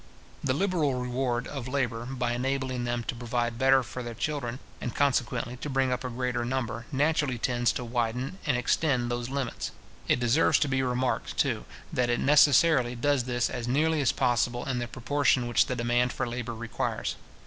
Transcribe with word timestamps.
The 0.43 0.55
liberal 0.55 0.95
reward 0.95 1.45
of 1.45 1.67
labour, 1.67 2.07
by 2.07 2.31
enabling 2.33 2.85
them 2.85 3.03
to 3.03 3.13
provide 3.13 3.59
better 3.59 3.83
for 3.83 4.01
their 4.01 4.15
children, 4.15 4.57
and 4.81 4.95
consequently 4.95 5.57
to 5.57 5.69
bring 5.69 5.91
up 5.91 6.03
a 6.03 6.09
greater 6.09 6.43
number, 6.43 6.87
naturally 6.91 7.37
tends 7.37 7.71
to 7.73 7.85
widen 7.85 8.39
and 8.47 8.57
extend 8.57 9.11
those 9.11 9.29
limits. 9.29 9.69
It 10.07 10.19
deserves 10.19 10.57
to 10.61 10.67
be 10.67 10.81
remarked, 10.81 11.37
too, 11.37 11.65
that 11.93 12.09
it 12.09 12.19
necessarily 12.19 12.95
does 12.95 13.25
this 13.25 13.47
as 13.47 13.67
nearly 13.67 14.01
as 14.01 14.11
possible 14.11 14.67
in 14.67 14.79
the 14.79 14.87
proportion 14.87 15.47
which 15.47 15.67
the 15.67 15.75
demand 15.75 16.13
for 16.13 16.27
labour 16.27 16.55
requires. 16.55 17.15